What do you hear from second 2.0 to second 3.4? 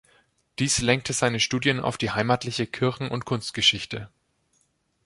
heimatliche Kirchen- und